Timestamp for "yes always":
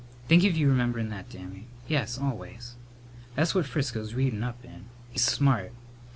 1.87-2.73